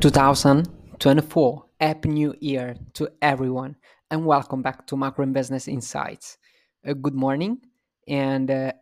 2024. 0.00 1.64
Happy 1.80 2.08
New 2.08 2.32
Year 2.38 2.76
to 2.94 3.10
everyone, 3.20 3.74
and 4.12 4.24
welcome 4.24 4.62
back 4.62 4.86
to 4.86 4.96
Macro 4.96 5.24
and 5.24 5.34
Business 5.34 5.66
Insights. 5.66 6.38
Uh, 6.86 6.92
good 6.92 7.14
morning, 7.14 7.58
and 8.06 8.48
uh, 8.48 8.72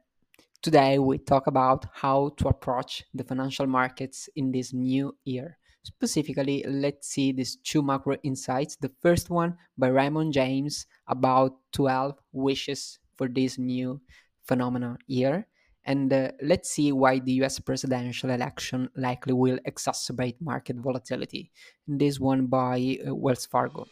today 0.61 0.99
we 0.99 1.17
talk 1.17 1.47
about 1.47 1.87
how 1.95 2.35
to 2.37 2.49
approach 2.49 3.03
the 3.15 3.25
financial 3.25 3.67
markets 3.67 4.29
in 4.37 4.53
this 4.53 4.75
new 4.75 5.17
year. 5.25 5.57
Specifically, 5.85 6.63
let's 6.69 7.09
see 7.09 7.33
these 7.33 7.57
two 7.65 7.81
macro 7.81 8.19
insights. 8.23 8.77
The 8.77 8.93
first 9.01 9.31
one 9.31 9.57
by 9.79 9.89
Raymond 9.89 10.35
James 10.35 10.87
about 11.09 11.57
12 11.73 12.19
wishes 12.33 12.99
for 13.17 13.27
this 13.27 13.57
new 13.57 14.03
phenomenal 14.45 14.99
year 15.07 15.47
and 15.87 16.13
uh, 16.13 16.31
let's 16.43 16.69
see 16.71 16.93
why 16.93 17.21
the 17.21 17.33
US 17.43 17.59
presidential 17.61 18.31
election 18.31 18.91
likely 18.97 19.33
will 19.33 19.59
exacerbate 19.67 20.35
market 20.41 20.77
volatility. 20.77 21.51
This 21.87 22.21
one 22.21 22.47
by 22.47 22.99
uh, 23.07 23.15
Wells 23.15 23.47
Fargo. 23.47 23.87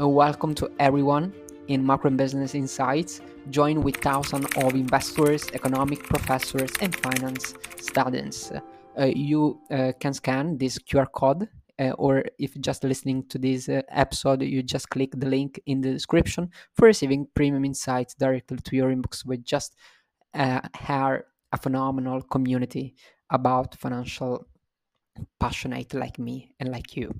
Uh, 0.00 0.08
welcome 0.08 0.54
to 0.54 0.70
everyone 0.78 1.34
in 1.66 1.84
Macro 1.84 2.08
and 2.08 2.16
Business 2.16 2.54
Insights. 2.54 3.20
Join 3.50 3.82
with 3.82 3.96
thousands 3.96 4.46
of 4.56 4.74
investors, 4.74 5.48
economic 5.52 6.04
professors, 6.04 6.70
and 6.80 6.94
finance 6.96 7.54
students. 7.78 8.52
Uh, 8.98 9.04
you 9.04 9.60
uh, 9.70 9.92
can 10.00 10.14
scan 10.14 10.56
this 10.56 10.78
QR 10.78 11.10
code 11.12 11.48
uh, 11.80 11.92
or 11.92 12.24
if 12.38 12.58
just 12.60 12.82
listening 12.82 13.24
to 13.28 13.38
this 13.38 13.68
uh, 13.68 13.82
episode, 13.88 14.42
you 14.42 14.62
just 14.62 14.88
click 14.90 15.12
the 15.16 15.26
link 15.26 15.60
in 15.66 15.80
the 15.80 15.92
description 15.92 16.50
for 16.74 16.86
receiving 16.86 17.26
premium 17.34 17.64
insights 17.64 18.14
directly 18.14 18.58
to 18.64 18.76
your 18.76 18.90
inbox 18.90 19.24
with 19.24 19.44
just 19.44 19.76
uh, 20.38 20.60
have 20.74 21.22
a 21.52 21.58
phenomenal 21.58 22.22
community 22.22 22.94
about 23.30 23.74
financial 23.74 24.46
passionate 25.40 25.92
like 25.92 26.18
me 26.18 26.54
and 26.60 26.70
like 26.70 26.96
you. 26.96 27.12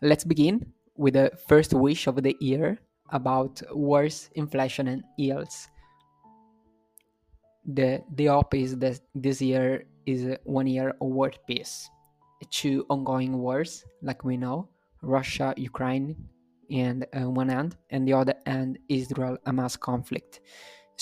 Let's 0.00 0.24
begin 0.24 0.72
with 0.96 1.14
the 1.14 1.32
first 1.48 1.74
wish 1.74 2.06
of 2.06 2.22
the 2.22 2.36
year 2.40 2.78
about 3.10 3.60
worse 3.74 4.30
inflation 4.34 4.88
and 4.88 5.02
yields. 5.18 5.68
The 7.64 8.02
the 8.14 8.26
hope 8.26 8.54
is 8.54 8.78
that 8.78 9.00
this 9.14 9.40
year 9.42 9.84
is 10.06 10.36
one 10.44 10.66
year 10.66 10.90
of 11.00 11.08
world 11.08 11.38
peace. 11.46 11.88
Two 12.50 12.84
ongoing 12.90 13.38
wars, 13.38 13.84
like 14.02 14.24
we 14.24 14.36
know, 14.36 14.68
Russia, 15.02 15.54
Ukraine, 15.56 16.16
and 16.70 17.06
uh, 17.14 17.30
one 17.30 17.50
end, 17.50 17.76
and 17.90 18.06
the 18.06 18.14
other 18.14 18.34
end, 18.46 18.78
Israel 18.88 19.38
Hamas 19.46 19.78
conflict 19.78 20.40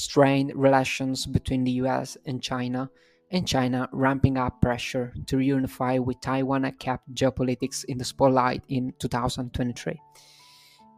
strained 0.00 0.52
relations 0.54 1.26
between 1.26 1.64
the 1.64 1.72
US 1.82 2.16
and 2.26 2.42
China, 2.42 2.90
and 3.30 3.46
China 3.46 3.88
ramping 3.92 4.36
up 4.36 4.60
pressure 4.60 5.14
to 5.26 5.36
reunify 5.36 6.04
with 6.04 6.20
Taiwan 6.20 6.64
and 6.64 6.78
kept 6.78 7.14
geopolitics 7.14 7.84
in 7.84 7.98
the 7.98 8.04
spotlight 8.04 8.62
in 8.68 8.92
2023. 8.98 10.00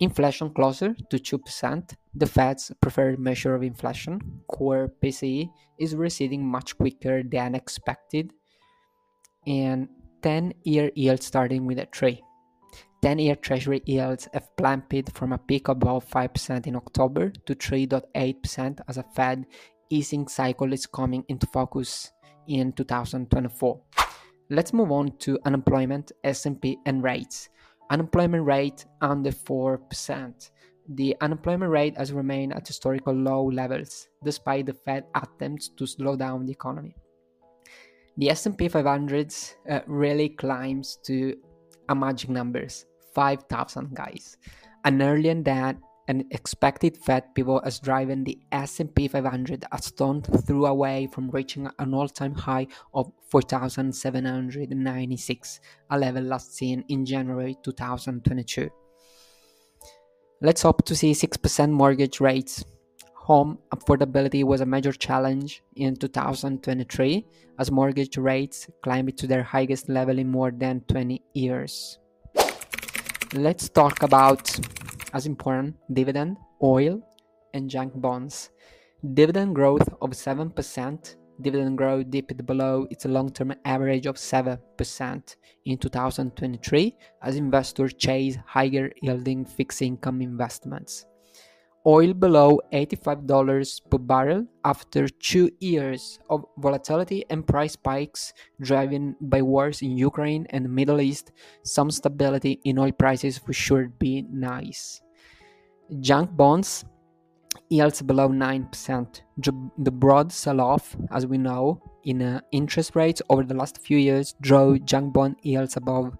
Inflation 0.01 0.51
closer 0.53 0.95
to 1.11 1.19
2%, 1.19 1.95
the 2.15 2.27
Fed's 2.27 2.73
preferred 2.81 3.19
measure 3.19 3.55
of 3.55 3.63
inflation, 3.63 4.21
core 4.49 4.93
PCE, 5.03 5.49
is 5.79 5.95
receding 5.95 6.45
much 6.45 6.77
quicker 6.77 7.23
than 7.23 7.55
expected, 7.55 8.33
and 9.47 9.89
10 10.23 10.55
year 10.65 10.91
yield 10.95 11.23
starting 11.23 11.67
with 11.67 11.79
a 11.79 11.87
3. 11.95 12.21
10 13.03 13.19
year 13.19 13.35
Treasury 13.35 13.83
yields 13.85 14.29
have 14.33 14.57
plummeted 14.57 15.13
from 15.13 15.33
a 15.33 15.39
peak 15.39 15.67
above 15.67 16.09
5% 16.09 16.69
in 16.69 16.77
October 16.77 17.31
to 17.47 17.55
3.8% 17.55 18.81
as 18.89 18.97
a 18.97 19.03
Fed 19.03 19.45
easing 19.91 20.29
cycle 20.29 20.73
is 20.73 20.87
coming 20.87 21.25
into 21.29 21.47
focus 21.49 22.13
in 22.47 22.73
2024. 22.73 23.81
Let's 24.51 24.73
move 24.73 24.93
on 24.93 25.17
to 25.19 25.39
unemployment, 25.45 26.13
S&P, 26.23 26.79
and 26.87 27.03
rates. 27.03 27.49
Unemployment 27.91 28.45
rate 28.45 28.87
under 29.01 29.33
4%. 29.33 30.51
The 30.95 31.17
unemployment 31.21 31.71
rate 31.73 31.97
has 31.97 32.13
remained 32.13 32.55
at 32.55 32.67
historical 32.67 33.15
low 33.15 33.45
levels 33.45 34.09
despite 34.25 34.67
the 34.67 34.75
Fed 34.75 35.05
attempts 35.15 35.69
to 35.77 35.87
slow 35.87 36.17
down 36.17 36.47
the 36.47 36.53
economy. 36.53 36.95
The 38.17 38.31
S&P 38.31 38.69
500 38.69 39.35
uh, 39.69 39.81
really 39.87 40.29
climbs 40.29 40.99
to 41.05 41.37
magic 41.95 42.31
numbers 42.31 42.87
5,000 43.15 43.95
guys. 43.95 44.37
And 44.85 45.01
earlier 45.01 45.35
than 45.35 45.79
an 46.09 46.27
expected 46.31 46.97
Fed 46.97 47.35
pivot 47.35 47.65
has 47.65 47.79
driven 47.79 48.25
the 48.25 48.39
S&P 48.51 49.09
500 49.09 49.65
a 49.71 49.79
stone 49.81 50.23
through 50.23 50.67
away 50.67 51.07
from 51.13 51.31
reaching 51.31 51.71
an 51.79 51.95
all-time 51.95 52.35
high 52.35 52.67
of 52.93 53.13
4,796, 53.31 55.61
a 55.91 55.99
level 55.99 56.25
last 56.25 56.55
seen 56.55 56.85
in 56.89 57.07
January 57.07 57.57
2022. 57.63 58.69
Let's 60.41 60.63
hope 60.63 60.85
to 60.87 60.97
see 60.97 61.13
6% 61.13 61.71
mortgage 61.71 62.21
rates. 62.21 62.65
Home 63.15 63.61
affordability 63.73 64.43
was 64.43 64.61
a 64.61 64.67
major 64.67 64.91
challenge 64.91 65.63
in 65.77 65.95
2023 65.95 67.25
as 67.61 67.71
mortgage 67.71 68.17
rates 68.17 68.67
climbed 68.83 69.17
to 69.19 69.29
their 69.29 69.45
highest 69.45 69.89
level 69.89 70.19
in 70.19 70.29
more 70.29 70.51
than 70.51 70.81
20 70.89 71.23
years 71.33 72.01
let's 73.35 73.69
talk 73.69 74.03
about, 74.03 74.59
as 75.15 75.27
important, 75.27 75.77
dividend, 75.93 76.37
oil, 76.63 77.01
and 77.55 77.69
junk 77.69 77.93
bonds. 77.97 78.51
Dividend 79.15 79.55
growth 79.55 79.89
of 80.01 80.11
7%. 80.11 81.17
Dividend 81.41 81.79
growth 81.79 82.11
dipped 82.11 82.45
below 82.47 82.87
its 82.91 83.05
long 83.07 83.31
term 83.33 83.55
average 83.65 84.07
of 84.07 84.17
7% 84.17 85.37
in 85.65 85.79
2023 85.79 86.97
as 87.23 87.37
investors 87.37 87.95
chase 87.95 88.37
higher 88.47 88.93
yielding 89.03 89.45
fixed 89.45 89.83
income 89.83 90.21
investments 90.21 91.07
oil 91.87 92.15
below 92.15 92.61
$85 92.73 93.91
per 93.91 93.99
barrel 93.99 94.47
after 94.65 95.09
two 95.09 95.51
years 95.61 96.19
of 96.31 96.45
volatility 96.59 97.25
and 97.31 97.47
price 97.47 97.73
spikes 97.73 98.33
driven 98.61 99.17
by 99.21 99.43
wars 99.43 99.83
in 99.83 99.97
Ukraine 99.97 100.47
and 100.51 100.65
the 100.65 100.69
Middle 100.69 101.01
East. 101.01 101.33
Some 101.65 101.91
stability 101.91 102.61
in 102.65 102.79
oil 102.79 102.93
prices 102.93 103.41
would 103.47 103.57
sure 103.57 103.89
be 103.99 104.23
nice. 104.31 105.01
Junk 106.01 106.37
bonds 106.37 106.85
yields 107.69 108.01
below 108.03 108.29
9%. 108.29 109.21
The 109.79 109.91
broad 109.91 110.33
sell 110.33 110.61
off, 110.61 110.97
as 111.11 111.27
we 111.27 111.39
know, 111.39 111.83
in 112.05 112.23
uh, 112.23 112.41
interest 112.53 112.97
rates 112.97 113.23
over 113.29 113.45
the 113.45 113.55
last 113.55 113.79
few 113.79 113.99
years 113.99 114.35
drove 114.41 114.85
junk 114.85 115.13
bond 115.13 115.37
yields 115.43 115.77
above 115.77 116.17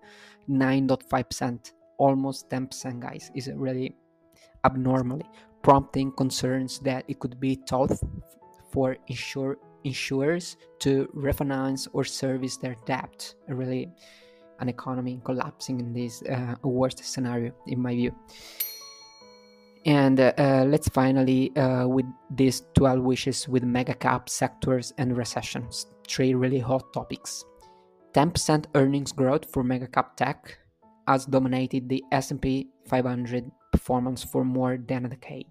9.5%, 0.49 1.73
almost 1.99 2.49
10%, 2.51 3.01
guys. 3.01 3.31
Is 3.35 3.51
really 3.55 3.97
abnormally 4.65 5.27
prompting 5.63 6.11
concerns 6.13 6.79
that 6.81 7.05
it 7.09 7.19
could 7.21 7.39
be 7.41 7.57
tough 7.57 7.99
for 8.71 8.97
insure, 9.09 9.59
insurers 9.85 10.57
to 10.81 11.09
refinance 11.15 11.89
or 11.93 12.05
service 12.05 12.57
their 12.57 12.77
debt. 12.87 13.35
Really, 13.49 13.89
an 14.61 14.69
economy 14.69 15.21
collapsing 15.25 15.81
in 15.81 15.93
this 15.93 16.23
uh, 16.23 16.55
worst 16.63 17.05
scenario, 17.05 17.53
in 17.67 17.81
my 17.81 17.95
view. 17.95 18.15
And 19.85 20.21
uh, 20.21 20.33
uh, 20.39 20.65
let's 20.69 20.89
finally, 20.89 21.55
uh, 21.57 21.87
with 21.89 22.07
these 22.31 22.63
12 22.75 23.01
wishes 23.01 23.49
with 23.49 23.65
mega 23.65 23.95
cap 23.95 24.29
sectors 24.29 24.93
and 24.99 25.17
recessions, 25.17 25.87
three 26.09 26.35
really 26.35 26.61
hot 26.61 26.93
topics. 26.93 27.45
10% 28.15 28.67
earnings 28.75 29.11
growth 29.11 29.51
for 29.51 29.65
mega 29.65 29.89
cap 29.89 30.17
tech 30.17 30.59
has 31.09 31.27
dominated 31.27 31.89
the 31.89 32.05
S&P 32.13 32.69
500 32.87 33.51
performance 33.73 34.23
for 34.23 34.45
more 34.45 34.77
than 34.77 35.07
a 35.07 35.09
decade. 35.09 35.51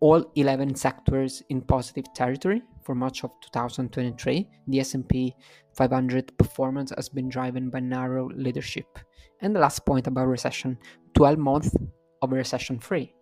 All 0.00 0.24
11 0.34 0.74
sectors 0.74 1.42
in 1.48 1.60
positive 1.60 2.04
territory 2.14 2.62
for 2.84 2.94
much 2.94 3.24
of 3.24 3.30
2023. 3.40 4.48
The 4.68 4.80
S&P 4.80 5.34
500 5.76 6.36
performance 6.38 6.92
has 6.96 7.08
been 7.08 7.28
driven 7.28 7.70
by 7.70 7.80
narrow 7.80 8.30
leadership. 8.34 8.98
And 9.40 9.54
the 9.54 9.60
last 9.60 9.84
point 9.84 10.06
about 10.06 10.28
recession, 10.28 10.78
12 11.14 11.38
months 11.38 11.76
of 12.22 12.32
recession 12.32 12.78
free 12.78 13.14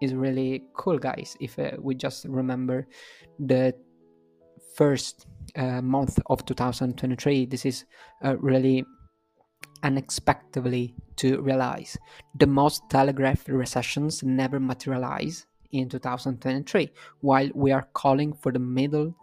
is 0.00 0.14
really 0.14 0.64
cool 0.74 0.98
guys 0.98 1.36
if 1.40 1.58
uh, 1.58 1.72
we 1.78 1.94
just 1.94 2.24
remember 2.24 2.86
the 3.38 3.74
first 4.74 5.26
uh, 5.56 5.82
month 5.82 6.18
of 6.26 6.44
2023 6.46 7.46
this 7.46 7.66
is 7.66 7.84
uh, 8.24 8.36
really 8.38 8.84
unexpectedly 9.82 10.94
to 11.20 11.40
realize. 11.40 11.96
The 12.38 12.46
most 12.46 12.88
telegraphed 12.88 13.48
recessions 13.48 14.22
never 14.22 14.58
materialize 14.58 15.46
in 15.72 15.88
2023, 15.88 16.90
while 17.20 17.50
we 17.54 17.72
are 17.72 17.88
calling 17.92 18.32
for 18.32 18.52
the 18.52 18.58
middle 18.58 19.14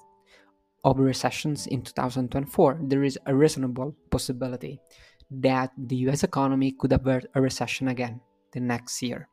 of 0.84 1.00
recessions 1.00 1.68
in 1.68 1.82
2024. 1.82 2.80
There 2.84 3.04
is 3.04 3.20
a 3.26 3.36
reasonable 3.36 3.96
possibility 4.10 4.80
that 5.30 5.72
the 5.78 5.98
US 6.08 6.24
economy 6.24 6.72
could 6.72 6.94
avert 6.94 7.26
a 7.36 7.42
recession 7.42 7.90
again 7.90 8.22
the 8.54 8.60
next 8.62 9.02
year. 9.02 9.28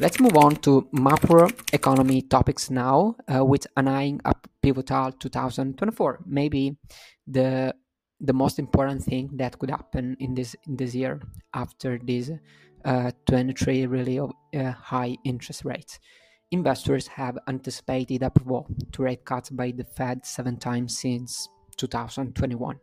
Let's 0.00 0.20
move 0.20 0.36
on 0.36 0.56
to 0.56 0.88
macro 0.92 1.48
economy 1.72 2.22
topics 2.22 2.70
now, 2.70 3.14
uh, 3.32 3.44
with 3.44 3.66
an 3.76 3.88
eyeing 3.88 4.20
up 4.24 4.48
pivotal 4.62 5.12
2024. 5.12 6.20
Maybe 6.26 6.76
the 7.26 7.74
the 8.22 8.32
most 8.32 8.58
important 8.58 9.02
thing 9.02 9.28
that 9.34 9.58
could 9.58 9.70
happen 9.70 10.16
in 10.20 10.34
this 10.34 10.54
in 10.66 10.76
this 10.76 10.94
year 10.94 11.20
after 11.54 11.98
this 11.98 12.30
uh, 12.84 13.10
23 13.26 13.86
really 13.86 14.18
uh, 14.18 14.70
high 14.70 15.16
interest 15.24 15.64
rates. 15.64 15.98
Investors 16.52 17.06
have 17.08 17.38
anticipated 17.48 18.22
a 18.22 18.26
approval 18.26 18.66
to 18.92 19.02
rate 19.02 19.24
cuts 19.24 19.50
by 19.50 19.72
the 19.72 19.84
Fed 19.84 20.24
seven 20.24 20.56
times 20.56 20.98
since 20.98 21.48
2021, 21.76 22.78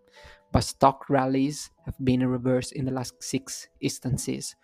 but 0.52 0.64
stock 0.64 1.10
rallies 1.10 1.70
have 1.86 1.96
been 2.04 2.28
reversed 2.28 2.74
in 2.74 2.86
the 2.86 2.92
last 2.92 3.14
six 3.24 3.68
instances. 3.80 4.56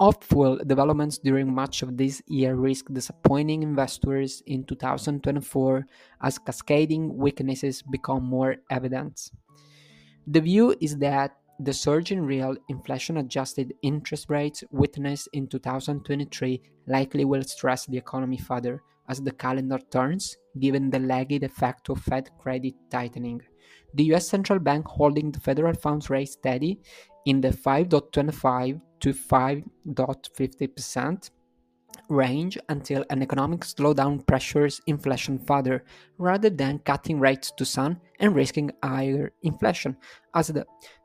Hopeful 0.00 0.58
developments 0.66 1.18
during 1.18 1.52
much 1.52 1.82
of 1.82 1.96
this 1.96 2.22
year 2.26 2.54
risk 2.54 2.86
disappointing 2.92 3.62
investors 3.62 4.42
in 4.46 4.64
2024 4.64 5.86
as 6.22 6.38
cascading 6.38 7.16
weaknesses 7.16 7.82
become 7.82 8.24
more 8.24 8.56
evident. 8.70 9.30
The 10.26 10.40
view 10.40 10.74
is 10.80 10.96
that 10.98 11.36
the 11.58 11.72
surge 11.72 12.12
in 12.12 12.24
real 12.24 12.54
inflation 12.68 13.16
adjusted 13.16 13.74
interest 13.82 14.30
rates 14.30 14.62
witnessed 14.70 15.28
in 15.32 15.48
2023 15.48 16.62
likely 16.86 17.24
will 17.24 17.42
stress 17.42 17.86
the 17.86 17.98
economy 17.98 18.38
further 18.38 18.80
as 19.08 19.20
the 19.20 19.32
calendar 19.32 19.80
turns, 19.90 20.36
given 20.58 20.90
the 20.90 21.00
lagged 21.00 21.42
effect 21.42 21.88
of 21.88 22.00
Fed 22.00 22.30
credit 22.38 22.74
tightening. 22.90 23.42
The 23.94 24.04
US 24.14 24.28
central 24.28 24.58
bank 24.58 24.86
holding 24.86 25.30
the 25.32 25.40
federal 25.40 25.74
funds 25.74 26.08
rate 26.08 26.28
steady 26.28 26.80
in 27.26 27.40
the 27.40 27.50
5.25 27.50 28.80
to 29.00 29.12
5.50% 29.12 31.30
range 32.08 32.58
until 32.68 33.04
an 33.10 33.22
economic 33.22 33.60
slowdown 33.60 34.26
pressures 34.26 34.80
inflation 34.86 35.38
further, 35.38 35.84
rather 36.18 36.50
than 36.50 36.78
cutting 36.80 37.18
rates 37.18 37.52
to 37.56 37.64
some 37.64 38.00
and 38.20 38.34
risking 38.34 38.70
higher 38.82 39.32
inflation, 39.42 39.96
as 40.34 40.48
the 40.48 40.64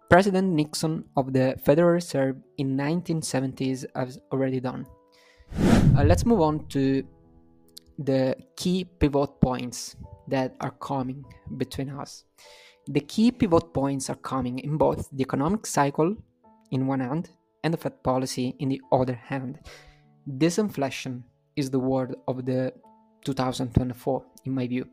President 0.09 0.53
Nixon 0.53 1.03
of 1.17 1.33
the 1.33 1.55
Federal 1.65 1.89
Reserve 1.89 2.37
in 2.57 2.77
1970s 2.77 3.85
has 3.95 4.19
already 4.31 4.59
done. 4.59 4.85
Uh, 5.97 6.03
let's 6.05 6.25
move 6.25 6.41
on 6.41 6.65
to 6.67 7.03
the 7.99 8.35
key 8.55 8.85
pivot 8.85 9.41
points 9.41 9.95
that 10.27 10.55
are 10.61 10.71
coming 10.71 11.25
between 11.57 11.89
us. 11.89 12.23
The 12.87 13.01
key 13.01 13.31
pivot 13.31 13.73
points 13.73 14.09
are 14.09 14.15
coming 14.15 14.59
in 14.59 14.77
both 14.77 15.09
the 15.11 15.23
economic 15.23 15.65
cycle 15.65 16.15
in 16.71 16.87
one 16.87 17.01
hand 17.01 17.29
and 17.63 17.73
the 17.73 17.77
Fed 17.77 18.01
policy 18.03 18.55
in 18.59 18.69
the 18.69 18.81
other 18.91 19.15
hand. 19.15 19.59
Disinflation 20.27 21.23
is 21.55 21.69
the 21.69 21.79
word 21.79 22.15
of 22.27 22.45
the 22.45 22.73
2024 23.23 24.25
in 24.45 24.53
my 24.53 24.67
view. 24.67 24.85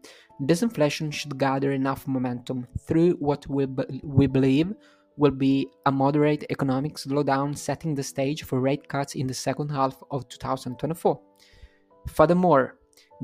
Disinflation 0.42 1.12
should 1.12 1.38
gather 1.38 1.72
enough 1.72 2.06
momentum 2.06 2.66
through 2.86 3.12
what 3.20 3.46
we, 3.48 3.66
be- 3.66 4.00
we 4.02 4.26
believe 4.26 4.72
will 5.16 5.30
be 5.30 5.68
a 5.86 5.92
moderate 5.92 6.44
economic 6.50 6.94
slowdown 6.96 7.56
setting 7.56 7.94
the 7.94 8.02
stage 8.02 8.42
for 8.42 8.60
rate 8.60 8.88
cuts 8.88 9.14
in 9.14 9.26
the 9.26 9.34
second 9.34 9.68
half 9.70 10.02
of 10.10 10.28
2024. 10.28 11.20
Furthermore, 12.08 12.76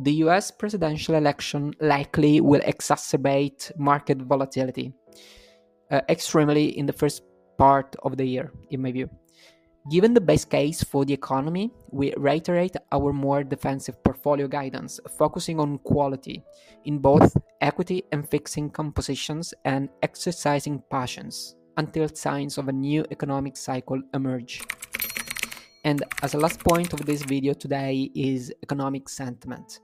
the 0.03 0.12
US 0.25 0.51
presidential 0.51 1.15
election 1.17 1.73
likely 1.81 2.41
will 2.41 2.61
exacerbate 2.61 3.73
market 3.77 4.19
volatility 4.23 4.93
uh, 5.91 6.01
extremely 6.09 6.79
in 6.79 6.87
the 6.87 6.93
first 6.93 7.23
part 7.59 7.95
of 8.03 8.17
the 8.17 8.25
year, 8.25 8.53
in 8.71 8.81
my 8.81 8.93
view. 8.93 9.11
Given 9.88 10.12
the 10.12 10.21
base 10.21 10.44
case 10.44 10.85
for 10.85 11.06
the 11.06 11.15
economy, 11.15 11.71
we 11.91 12.12
reiterate 12.19 12.77
our 12.93 13.15
more 13.15 13.43
defensive 13.43 14.03
portfolio 14.05 14.47
guidance, 14.47 15.00
focusing 15.17 15.59
on 15.59 15.79
quality 15.79 16.43
in 16.85 16.99
both 16.99 17.35
equity 17.62 18.05
and 18.12 18.29
fixed 18.29 18.59
income 18.59 18.93
positions 18.93 19.55
and 19.65 19.88
exercising 20.03 20.82
patience 20.91 21.55
until 21.79 22.09
signs 22.09 22.59
of 22.59 22.69
a 22.69 22.73
new 22.73 23.06
economic 23.11 23.56
cycle 23.56 24.00
emerge. 24.12 24.62
And 25.85 26.05
as 26.23 26.35
a 26.35 26.38
last 26.38 26.62
point 26.62 26.93
of 26.93 27.06
this 27.06 27.23
video 27.23 27.55
today 27.55 28.11
is 28.15 28.53
economic 28.62 29.09
sentiment. 29.09 29.81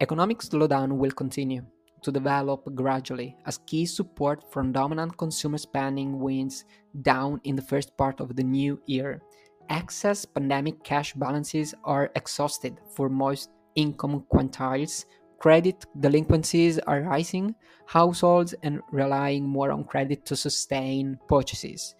Economic 0.00 0.38
slowdown 0.40 0.96
will 0.96 1.12
continue 1.12 1.64
to 2.04 2.12
develop 2.12 2.62
gradually 2.74 3.36
as 3.46 3.58
key 3.66 3.86
support 3.86 4.44
from 4.52 4.72
dominant 4.72 5.16
consumer 5.16 5.58
spending 5.58 6.20
winds 6.20 6.64
down 7.02 7.40
in 7.44 7.56
the 7.56 7.62
first 7.62 7.96
part 7.96 8.20
of 8.20 8.36
the 8.36 8.44
new 8.44 8.80
year. 8.86 9.20
Excess 9.70 10.24
pandemic 10.24 10.84
cash 10.84 11.14
balances 11.14 11.74
are 11.84 12.10
exhausted 12.14 12.78
for 12.94 13.08
most 13.08 13.50
income 13.74 14.24
quantiles. 14.32 15.06
Credit 15.38 15.84
delinquencies 16.00 16.78
are 16.80 17.00
rising, 17.00 17.54
households 17.86 18.54
and 18.62 18.80
relying 18.90 19.44
more 19.46 19.72
on 19.72 19.84
credit 19.84 20.24
to 20.26 20.36
sustain 20.36 21.18
purchases. 21.28 21.94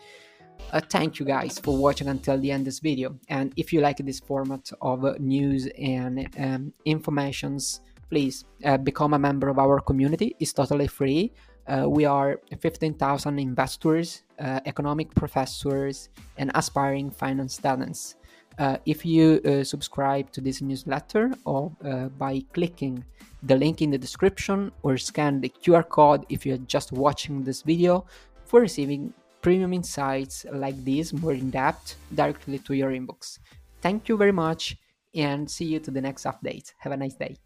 Uh, 0.72 0.80
thank 0.90 1.18
you 1.18 1.26
guys 1.26 1.58
for 1.58 1.76
watching 1.76 2.08
until 2.08 2.38
the 2.38 2.50
end 2.50 2.62
of 2.62 2.66
this 2.66 2.80
video. 2.80 3.18
And 3.28 3.52
if 3.56 3.72
you 3.72 3.80
like 3.80 3.98
this 3.98 4.20
format 4.20 4.70
of 4.80 5.04
uh, 5.04 5.14
news 5.18 5.68
and 5.78 6.28
um, 6.38 6.72
informations, 6.84 7.80
please 8.10 8.44
uh, 8.64 8.76
become 8.76 9.14
a 9.14 9.18
member 9.18 9.48
of 9.48 9.58
our 9.58 9.80
community. 9.80 10.36
It's 10.40 10.52
totally 10.52 10.86
free. 10.86 11.32
Uh, 11.66 11.86
we 11.88 12.04
are 12.04 12.40
15,000 12.60 13.38
investors, 13.38 14.22
uh, 14.38 14.60
economic 14.66 15.14
professors, 15.14 16.10
and 16.36 16.50
aspiring 16.54 17.10
finance 17.10 17.56
talents. 17.56 18.16
Uh, 18.58 18.76
if 18.86 19.04
you 19.04 19.40
uh, 19.44 19.64
subscribe 19.64 20.30
to 20.30 20.40
this 20.40 20.60
newsletter 20.60 21.32
or 21.44 21.72
uh, 21.84 22.08
by 22.10 22.40
clicking 22.52 23.04
the 23.42 23.56
link 23.56 23.82
in 23.82 23.90
the 23.90 23.98
description 23.98 24.70
or 24.82 24.96
scan 24.96 25.40
the 25.40 25.48
QR 25.48 25.88
code 25.88 26.24
if 26.28 26.46
you're 26.46 26.64
just 26.68 26.92
watching 26.92 27.42
this 27.42 27.62
video 27.62 28.04
for 28.44 28.60
receiving 28.60 29.12
premium 29.42 29.72
insights 29.72 30.46
like 30.52 30.76
this 30.84 31.12
more 31.12 31.32
in 31.32 31.50
depth 31.50 31.96
directly 32.14 32.58
to 32.60 32.74
your 32.74 32.90
inbox. 32.92 33.38
Thank 33.80 34.08
you 34.08 34.16
very 34.16 34.32
much 34.32 34.76
and 35.14 35.50
see 35.50 35.64
you 35.64 35.80
to 35.80 35.90
the 35.90 36.00
next 36.00 36.24
update. 36.24 36.72
Have 36.78 36.92
a 36.92 36.96
nice 36.96 37.14
day. 37.14 37.43